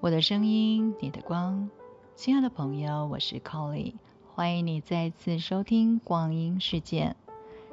[0.00, 1.68] 我的声音，你的光，
[2.14, 3.94] 亲爱的朋友，我是 Colly，
[4.32, 7.16] 欢迎你再次收听光阴世界，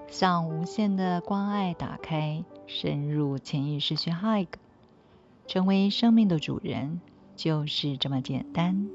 [0.07, 4.47] 向无限的关爱打开，深入潜意识去 Hug，
[5.45, 6.99] 成为生命的主人，
[7.35, 8.89] 就是这么简单。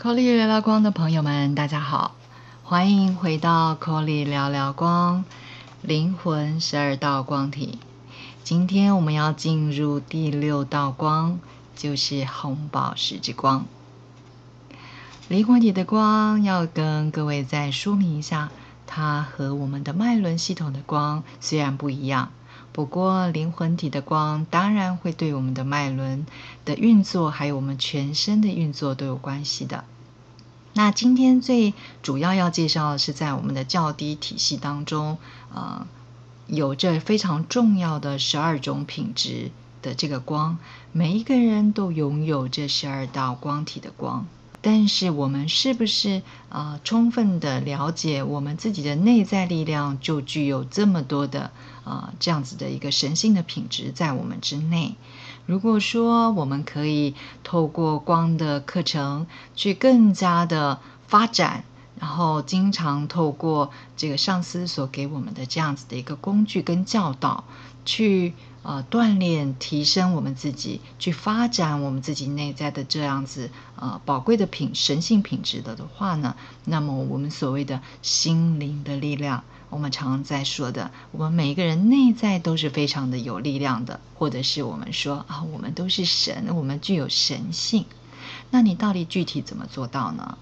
[0.00, 2.16] Colly 聊聊光的朋友们，大家好。
[2.68, 5.24] 欢迎回到 Colly 聊聊光
[5.80, 7.78] 灵魂十二道光体。
[8.44, 11.40] 今天我们要进入第六道光，
[11.74, 13.64] 就是红宝石之光。
[15.28, 18.50] 灵魂体的光要跟各位再说明一下，
[18.86, 22.30] 它和我们的脉轮系统的光虽然不一样，
[22.72, 26.26] 不过灵魂体的光当然会对我们的脉轮
[26.66, 29.84] 的运作，还有我们全身的运作都有关系的。
[30.78, 31.74] 那今天最
[32.04, 35.18] 主要要介绍的是，在我们的较低体系当中，
[35.52, 35.88] 呃，
[36.46, 39.50] 有着非常重要的十二种品质
[39.82, 40.56] 的这个光，
[40.92, 44.28] 每一个人都拥有这十二道光体的光。
[44.60, 51.50] 但是我们是不是啊，充分的了解我们自己的内在力量，就具有这么多的
[51.82, 54.94] 啊这样子的一个神性的品质在我们之内？
[55.48, 61.64] 如果说我们可以透过光的课程去更加的发展，
[61.98, 67.44] 然后经常透过这个上司所给我们的这样子的一个工具跟教导，
[67.88, 76.36] 去呃锻炼提升我们自己，去发展我们自己内在的这样子呃宝贵的品神性品质的的话呢，
[76.66, 79.42] 那么我们所谓的心灵的力量。
[79.70, 87.86] 我们常常在说的，我们每一个人内在都是非常的有力量的，或者是我们说啊，我们都是神，我们具有神性。
[88.50, 90.36] 那你到底具体怎么做到呢？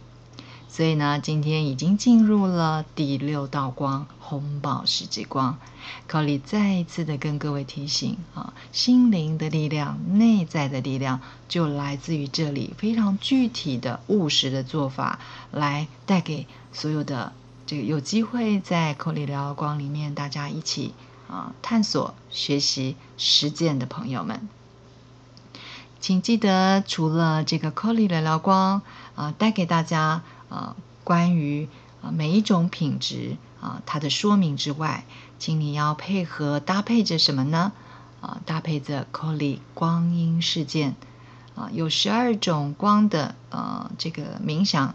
[0.77, 5.57] 所以呢，今天已经进入了第六道光——红宝石之光。
[6.07, 15.19] 考里再一次的跟各位提醒啊，心灵的力量、内在的力量，就来自于这里，非常具体的务实的做法，
[15.51, 17.33] 来带给所有的。
[17.67, 20.93] 这个有机会在口里聊聊光里面，大家一起
[21.27, 24.47] 啊探索、学习、实践的朋友们，
[26.01, 28.83] 请记得除了这个 c o l l 聊聊光
[29.15, 31.69] 啊带给大家啊关于
[32.03, 35.05] 啊每一种品质啊它的说明之外，
[35.39, 37.73] 请你要配合搭配着什么呢？
[38.21, 40.97] 啊搭配着口里光阴事件
[41.55, 44.95] 啊有十二种光的呃这个冥想。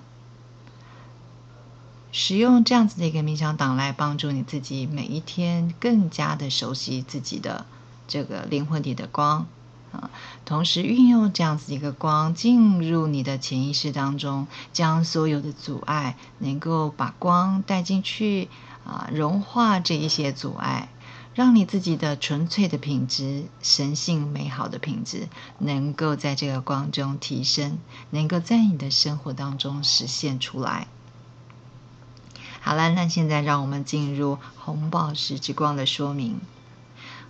[2.14, 7.66] 使用这样子的一个冥想档来帮助你自己每一天更加的熟悉自己的
[8.06, 9.48] 这个灵魂体的光
[9.92, 10.10] 啊，
[10.46, 18.48] 同时运用这样子一个光进入你的潜意识当中，将所有的阻碍能够把光带进去
[18.86, 20.90] 啊，融化这一些阻碍，
[21.36, 27.78] 让你自己的纯粹的品质、神性美好的品质能够在这个光中提升，
[28.12, 30.88] 能够在你的生活当中实现出来。
[32.62, 36.40] 好了，那现在让我们进入红宝石之光的说明。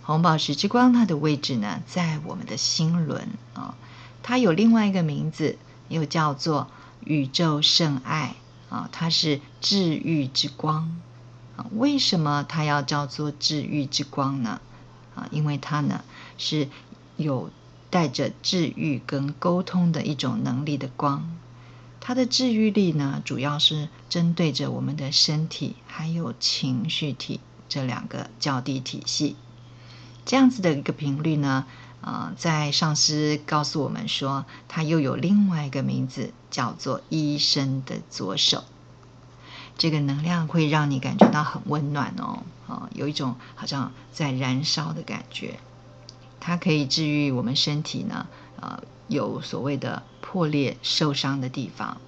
[0.04, 3.76] 红宝石之光它的位置呢，在我们的心轮啊，
[4.22, 5.56] 它有另外一个名字，
[5.88, 6.68] 又叫做
[7.04, 8.34] 宇宙圣爱
[8.68, 11.00] 啊，它是治愈之光
[11.56, 11.66] 啊。
[11.72, 14.60] 为什么它要叫做治愈之光呢？
[15.14, 16.02] 啊，因为它呢
[16.36, 16.68] 是
[17.16, 17.50] 有
[17.88, 21.38] 带着治愈跟沟通的一种能力的光。
[22.00, 29.36] 它的治愈力呢，主要是针对着我们的身体还有情绪体这两个较低体系。
[30.24, 31.66] 这样子的一个频率呢，
[32.00, 38.64] 啊，在上师告诉我们说，它又有另外一个名字，叫做医生的左手。
[39.78, 45.58] 这个能量会让你感觉到很温暖哦，啊，有一种好像在燃烧的感觉。
[46.40, 48.26] 它可以治愈我们身体呢，
[48.60, 48.82] 呃。
[49.08, 52.00] 有所谓的破裂、受伤的地方，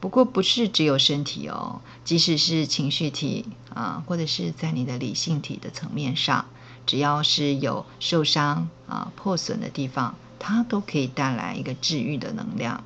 [0.00, 6.46] 不过不是只有身体哦，即使是情绪体啊，或者是在你的理性体的层面上，
[6.86, 12.84] 只要是有受伤啊、破损的地方，它都可以带来一个治愈的能量。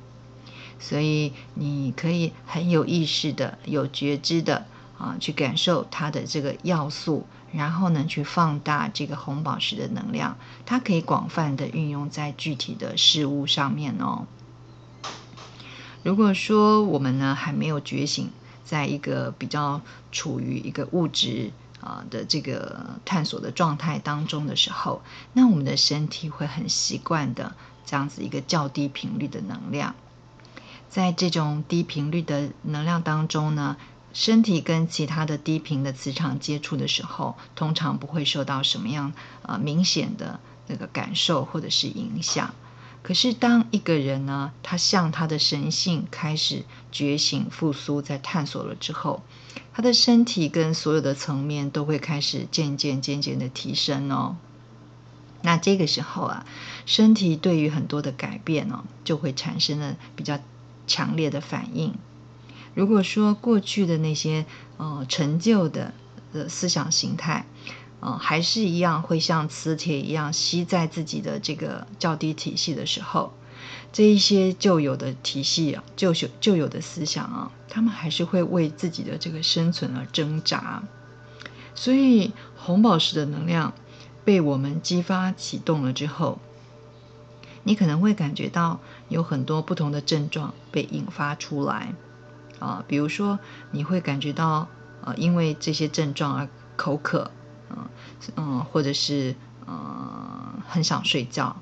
[0.79, 4.65] 所以你可以很有意识的、有觉知的
[4.97, 7.25] 啊，去感受它的这个要素。
[7.53, 14.27] 然后呢，去放大这个红宝石的能量，它可以广泛的运用在具体的事物上面哦。
[16.03, 18.29] 如果说我们呢还没有觉醒，
[18.65, 21.51] 在一个比较处于一个物质
[21.87, 25.01] 啊的这个探索的状态当中的时候，
[25.33, 27.55] 那我们的身体会很习惯的
[27.85, 29.95] 这样子一个较低频率的能量，
[30.89, 33.77] 在这种低频率的能量当中呢。
[34.13, 39.13] 身体跟其他的低频的磁场接触的时候，通常不会受到什么样
[39.43, 42.55] 呃明显的那个感受或者是影响。
[43.03, 49.21] 可是当一个人呢，他向他的神性开始觉醒、复苏，在探索了之后，
[49.77, 54.35] 他的身体跟所有的层面都会开始渐渐、渐渐的提升哦。
[55.43, 56.47] 那这个时候啊，
[56.87, 60.39] 身体对于很多的改变呢，就会产生了比较
[60.87, 61.93] 强烈的反应。
[62.73, 64.47] 如果说过去的那些
[64.77, 65.93] 呃陈旧的
[66.33, 67.45] 呃思想形态，
[67.99, 73.31] 呃还是一样会像磁铁一样吸在自己的这个较低体系的时候，
[73.97, 80.83] 这一些旧有的体系啊，旧旧旧有的思想啊，他们还是会为自己的这个生存而挣扎。
[81.73, 83.73] 所以红宝石的能量
[84.23, 86.37] 被我们激发启动了之后，
[87.63, 88.79] 你可能会感觉到
[89.09, 91.95] 有很多不同的症状被引发出来。
[92.59, 93.39] 啊，比如说
[93.71, 94.67] 你会感觉到，
[95.01, 97.31] 呃，因为这些症状而口渴，
[97.71, 97.89] 嗯
[98.35, 99.35] 嗯，或者是
[99.65, 101.59] 嗯很想睡觉，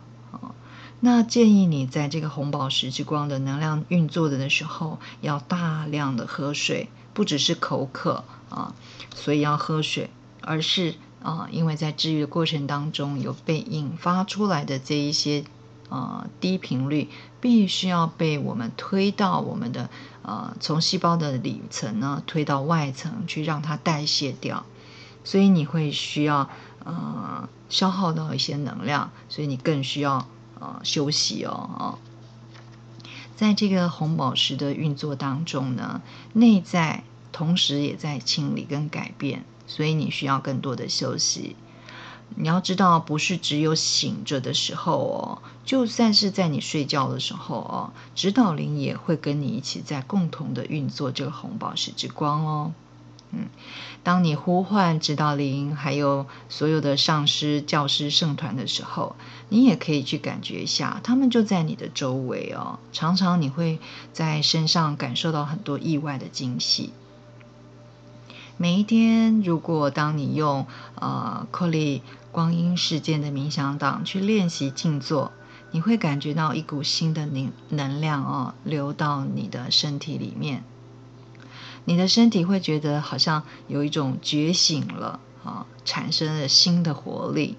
[1.06, 8.74] 那建议你在这个红宝石之光的能量运作的的时候，要大量的喝水，不只是口渴啊，
[9.14, 10.10] 所以要喝水，
[10.42, 15.46] 而是啊，因为在治愈的过程当中有被引发出来的这一些。
[15.88, 19.88] 呃，低频率必须要被我们推到我们的
[20.24, 24.66] 呃，从细胞的里层呢推到外层去，让它代谢掉。
[25.24, 26.50] 所以你会需要
[26.84, 30.28] 呃消耗到一些能量，所以你更需要
[30.60, 32.00] 呃休息哦啊。
[33.36, 36.02] 在这个红宝石的运作当中呢，
[36.34, 41.56] 内在同时也在清理跟改变，所以你需要更多的休息。
[42.38, 52.74] 你要知道，不是只有醒着的时候哦，就算是在你睡觉的时候哦，指导灵也会跟你一起在共同的运作这个红宝石之光哦。
[53.32, 53.48] 嗯，
[54.04, 59.16] 当你呼唤指导灵，还有所有的上师、教师、圣团的时候，
[59.50, 62.80] 你也可以去感觉一下，他们就在你的周围哦。
[62.94, 63.80] 常常你会
[64.14, 66.94] 在身上感受到很多意外的惊喜。
[68.58, 72.02] 每一天，如果当你用呃克利
[72.32, 75.34] 光阴事件的冥想档去练习静坐，
[75.72, 80.64] 你会感觉到一股新的能能量哦流到你的身体里面，
[81.86, 87.58] 你的身体会觉得好像有一种觉醒了啊，产生了新的活力。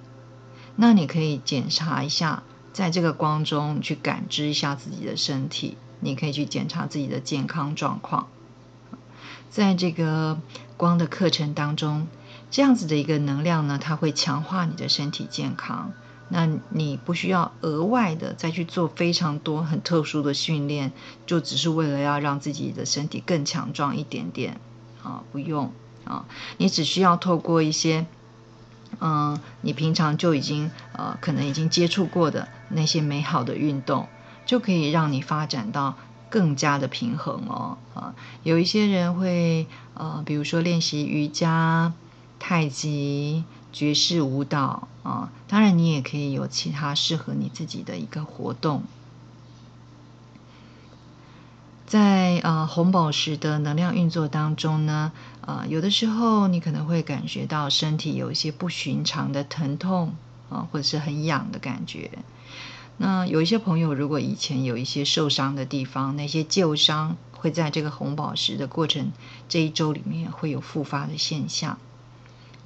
[0.77, 2.43] 那你可以检查一下，
[2.73, 8.29] 在这个光中去感知一下自己的身体，你可以去检查自己的健康状况，
[9.49, 10.39] 在这个。
[10.79, 12.07] 光的课程当中，
[12.51, 15.95] 这样子的一个能量呢，它会强化你的身体健康。
[16.29, 20.93] 那你不需要额外的再去做非常多很特殊的训练，
[21.27, 24.61] 就只是为了要让自己的身体更强壮一点点
[25.03, 25.73] 啊，不用
[26.05, 26.25] 啊，
[26.59, 28.07] 你只需要透过一些，
[29.01, 34.09] 嗯，你平常就已经呃可能已经接触过的那些美好的运动，
[34.45, 35.97] 就可以让你发展到。
[36.29, 38.13] 更加的平衡哦，啊，
[38.43, 41.93] 有一些人会呃，比如说练习瑜伽、
[42.41, 43.45] 太极、
[43.77, 48.85] 爵士舞蹈啊，当然你也可以有其他适合你自己的一个活动。
[51.87, 55.13] 在呃红宝石的能量运作当中呢，
[55.43, 60.15] 呃，有的时候你可能会感觉到身体有一些不寻常的疼痛
[60.49, 62.11] 啊，或者是很痒的感觉。
[62.97, 69.13] 那有一些朋友，如果以前有一些受伤的地方，那些旧伤会在这个红宝石的过程
[69.51, 71.79] 这一周里面会有复发的现象。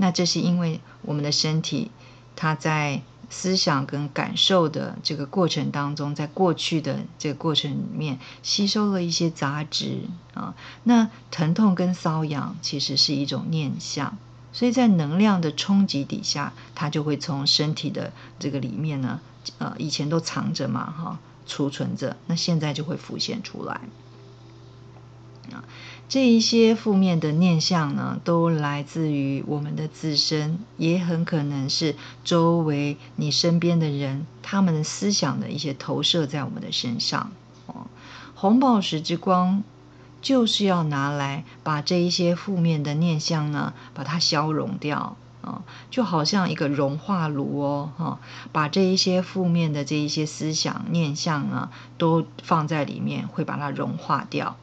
[0.01, 1.91] 那这是因为我们的身体，
[2.35, 9.99] 它在思想跟感受的这个过程当中，在过去的这个过程里面吸收了一些杂质
[10.33, 10.55] 啊。
[10.85, 14.17] 那疼痛跟瘙痒其实是一种念想，
[14.55, 19.21] 所以在能量的冲击底下，它就会从身体的这个里面呢。
[19.59, 23.81] 呃，以前都藏着嘛，哈，储存着，那现在就会浮现出来。
[25.53, 25.65] 啊，
[26.09, 37.31] 这一些负面的念想呢，都来自于我们的自身，也很可能是周围你身边的人他们的思想的一些投射在我们的身上。
[37.67, 37.87] 哦，
[38.35, 39.63] 红宝石之光
[40.23, 45.17] 就是要拿来把这一些负面的念想呢，把它消融掉。
[45.43, 48.21] 啊，就好像一个融化炉哦，哈，
[48.53, 54.59] 把这一些负面的这一些思想念想呢，都放在里面，会把它融化掉。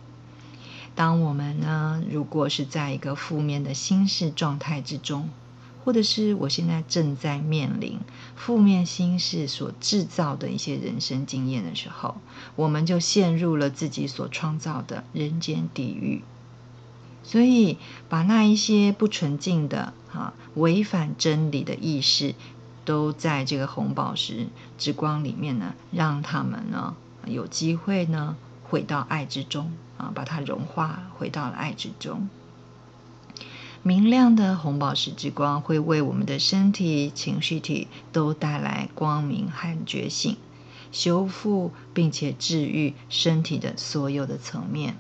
[0.98, 5.30] 当我们呢，如果是在一个负面的心事状态之中，
[5.86, 8.00] 或者是我现在正在面临
[8.36, 12.18] 负面心事所制造的一些人生经验的时候，
[12.56, 16.24] 我们就陷入了自己所创造的人间地狱。
[17.22, 17.77] 所以
[18.10, 22.34] 把那一些不纯净的、哈违反真理的意识，
[22.86, 24.48] 都在这个红宝石
[24.80, 26.96] 之光里面呢，让他们呢
[27.27, 28.36] 有机会呢
[28.69, 32.29] 回到爱之中啊，把它融化，回到了爱之中。
[33.83, 40.36] 明亮的红宝石之光会为我们的身体、情绪体都带来光明和觉醒，
[40.91, 44.97] 修复并且治愈身体的所有的层面。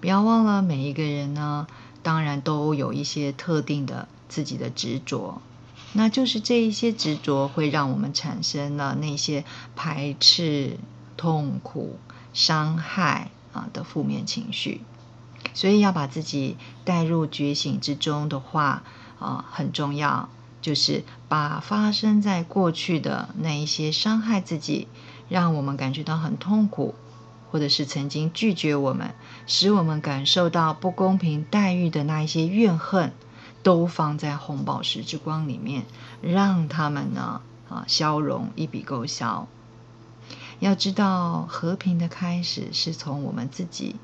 [0.00, 1.66] 不要忘了，每一个人呢，
[2.02, 5.42] 当然都有一些特定的自己的执着，
[5.92, 9.44] 那就是这一些执着会让我们产生了那些
[9.76, 10.78] 排斥、
[11.18, 11.98] 痛苦、
[12.32, 14.80] 伤害啊的负面情绪。
[15.54, 18.82] 所以要把自己带入觉醒之中的话，
[19.18, 20.28] 啊，很重要，
[20.60, 24.86] 就是把发生在过去的那一些伤害自己，
[25.28, 26.94] 让我们感觉到很痛苦，
[27.50, 29.14] 或者是曾经拒绝我们，
[29.46, 33.12] 使我们感受到不公平待遇的那一些怨恨，
[33.62, 35.84] 都放在红宝石之光里面，
[36.20, 39.48] 让他们呢，啊，消融，一笔勾销。
[40.60, 43.96] 要知道，和平的开始是从我们自己。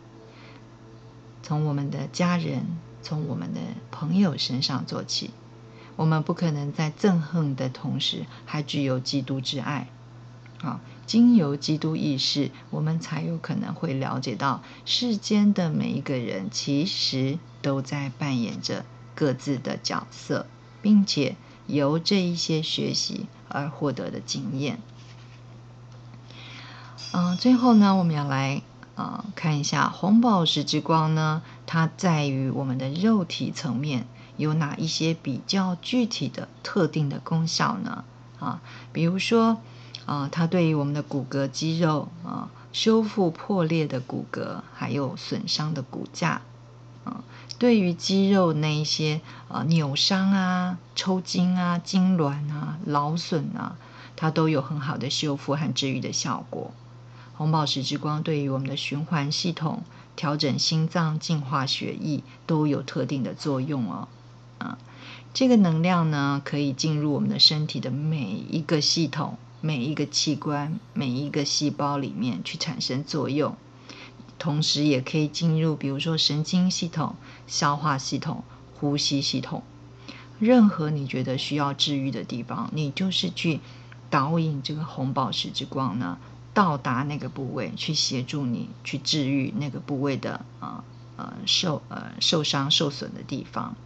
[1.42, 3.60] 从我们的家人，从我们的
[3.90, 5.30] 朋友身上做起。
[5.96, 9.88] 我们不可能在憎恨的同时，还具有基督之爱。
[10.62, 20.46] 啊，经由基督意识，我们才有可能会了解到，世间的每一个人其实都在扮演着各自的角色，
[20.80, 21.36] 并且
[21.66, 24.80] 由这一些学习而获得的经验。
[27.12, 28.62] 嗯，最后呢，我们要来。
[28.96, 34.06] 啊，看一下红宝石之光呢，它在于我们的肉体层面
[34.38, 38.04] 有哪一些比较具体的特定的功效呢？
[38.38, 38.62] 啊，
[38.94, 39.58] 比如说
[40.06, 46.40] 啊，它对于我们的骨骼肌肉啊，修复破裂的骨骼，还有损伤的骨架
[47.04, 47.22] 啊，
[47.58, 53.76] 对于肌肉那一些啊扭伤啊、抽筋啊、痉挛啊、劳损啊，
[54.16, 56.72] 它都有很好的修复和治愈的效果。
[57.36, 59.82] 红宝石之光对于我们的循环系统、
[60.16, 64.08] 调整心脏、净化血液都有特定的作用哦。
[64.58, 64.78] 啊，
[65.34, 73.54] 这个能量呢，可以进入我们的身体的每一个系统、每一个器官、每一个细胞里面去产生作用，
[74.38, 77.16] 同时也可以进入，比如说神经系统、
[77.46, 79.62] 消化系统、呼吸系统，
[80.38, 83.60] 任何你觉得需要治愈的地方，你就是去
[84.08, 86.16] 导引这个红宝石之光呢。
[86.56, 90.82] 到达那个部位，去协助你去治愈那个部位的啊
[91.18, 93.76] 呃受呃受伤受损的地方。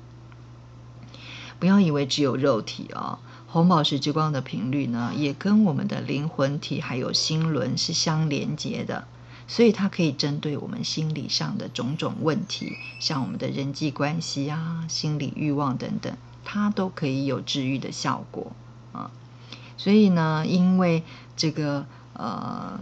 [1.59, 9.09] 不要以为只有肉体哦，红宝石之光的频率呢，也跟我们的灵魂体还有心轮是相连接的，
[9.49, 18.53] 所以它可以针对我们心理上的种种问题，像我们的人际关系啊、心理欲望等等，它都可以有治愈的效果
[18.93, 19.11] 啊。
[19.77, 21.03] 所以呢，因为
[21.37, 21.85] 这个。
[22.21, 22.79] 呃，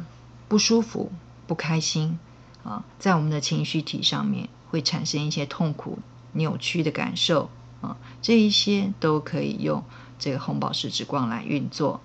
[0.48, 1.12] 不舒服、
[1.46, 2.18] 不开心
[2.64, 6.00] 啊，在我们的情绪体上面会产生一些痛苦、
[6.32, 7.48] 扭曲的感受
[7.80, 9.84] 啊，这一些都可以用
[10.18, 12.00] 这个红宝石之光来运作。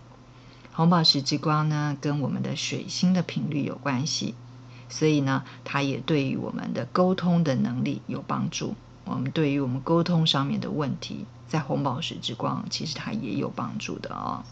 [0.73, 4.35] 红宝石之光呢，跟我们的水星的频率有关系，
[4.87, 8.75] 所以呢，它也对于我们的沟通的能力有帮助。
[9.05, 14.43] 我们对于我们沟通上面的问题，在红宝石之光其实它也有帮助的哦。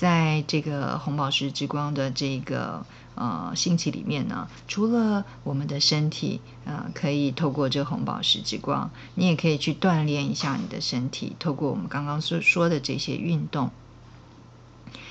[0.00, 13.72] 在这个红宝石之光的这个呃星期里面呢，除了我们的身体呃可以透过这红宝石之光，你也可以去锻炼一下你的身体，透过我们刚刚所说的这些运动，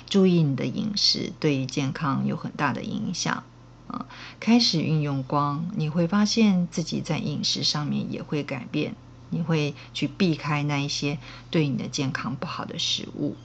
[0.07, 3.43] 注意你的饮食，对于健康有很大的影响
[3.85, 4.07] 啊。
[4.39, 8.95] 开始运用光，你会发现自己在饮食上面也会改变，
[9.29, 11.19] 你会去避开那一些
[11.51, 13.35] 对你的健康不好的食物。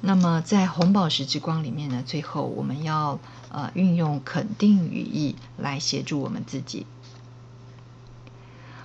[0.00, 3.18] 那么，在红宝石之光里面呢，最后我们要
[3.50, 6.86] 呃运用肯定语义来协助我们自己。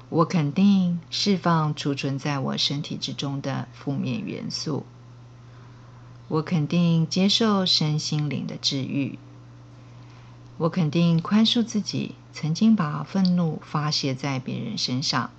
[0.10, 4.86] 我肯定释放储存在我身体之中的负面元素。
[6.28, 9.20] 我肯定接受身心灵的治愈。
[10.58, 15.30] 我肯定宽恕自己曾经把愤怒发泄在别人身上。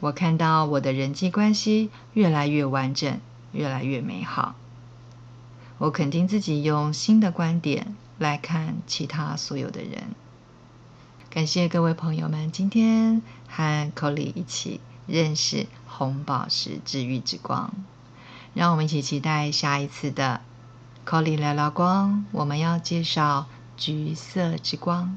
[0.00, 3.20] 我看到我的人际关系越来越完整。
[3.52, 4.54] 越来越美好。
[5.78, 10.14] 我肯定自己用新的观点来看其他所有的人。
[11.30, 17.72] 感谢各位朋友们今天和 Colly 一起认识红宝石治愈之光。
[18.52, 20.40] 让我们一起期待下一次的
[21.06, 22.24] Colly 聊聊光。
[22.32, 25.16] 我们要介绍橘色之光。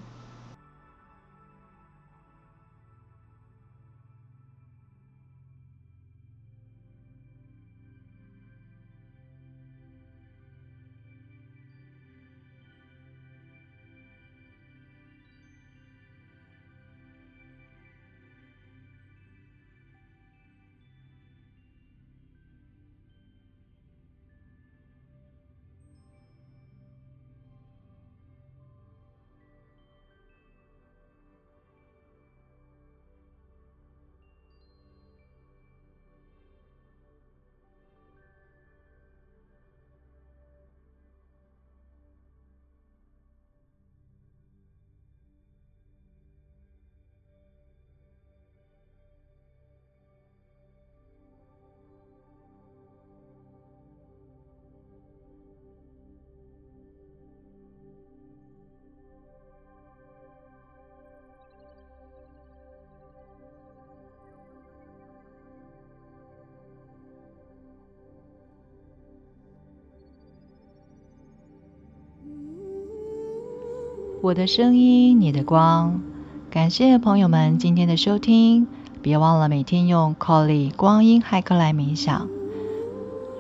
[74.23, 76.01] 我的声音，你的光。
[76.49, 78.67] 感谢朋友们今天的收听，
[79.01, 82.29] 别忘了每天用 Colly 光阴骇客来冥想。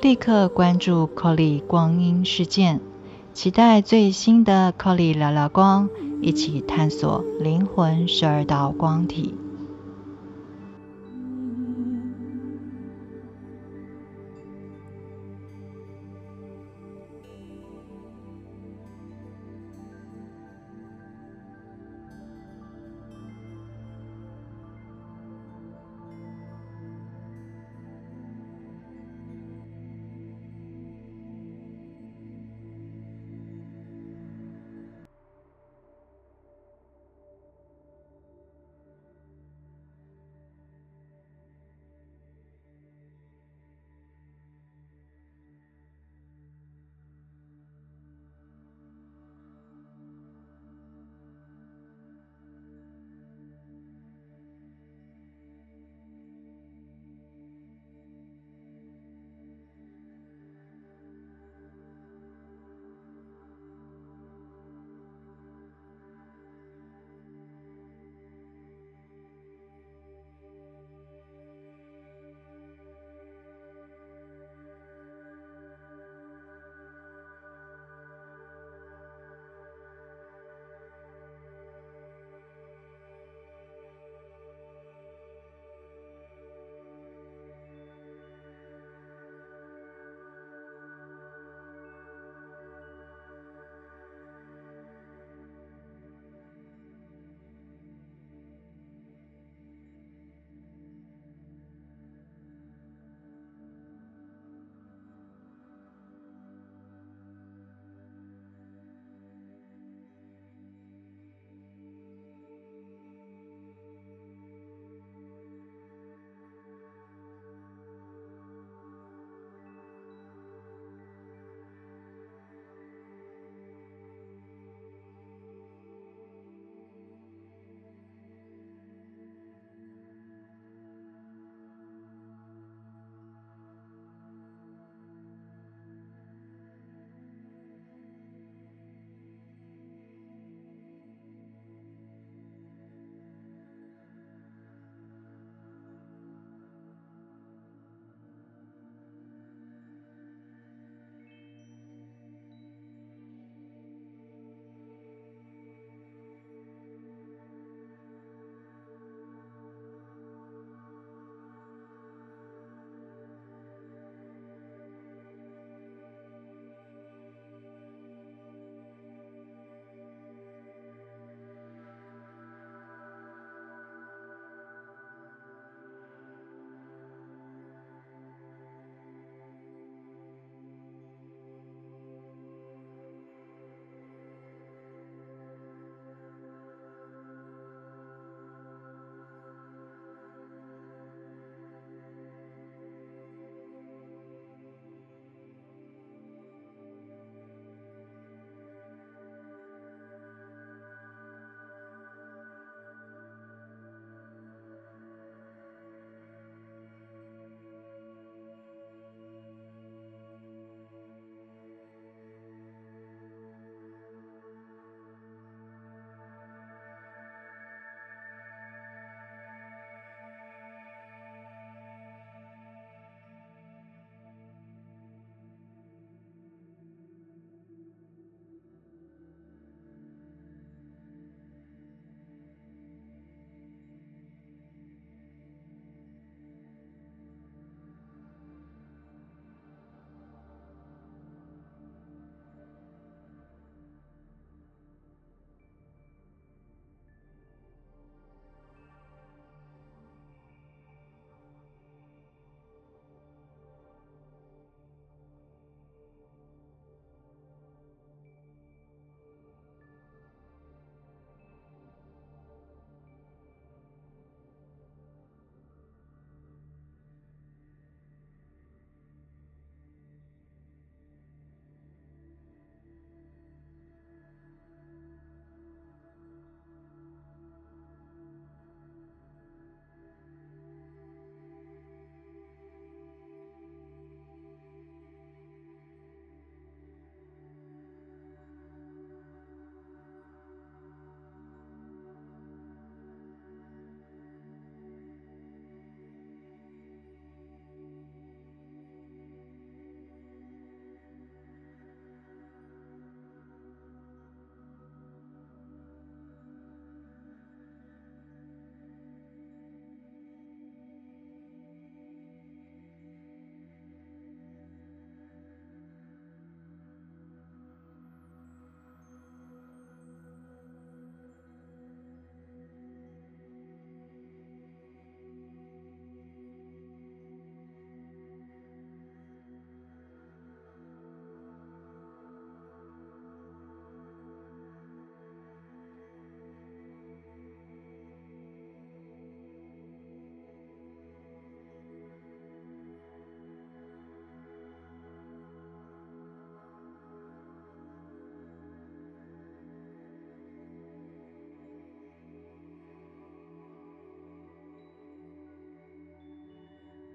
[0.01, 2.81] 立刻关注 Colly 光阴事件，
[3.33, 5.87] 期待最新的 Colly 聊聊光，
[6.21, 9.35] 一起探索灵魂十二道光体。